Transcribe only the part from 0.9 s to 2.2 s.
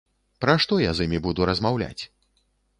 з імі буду размаўляць?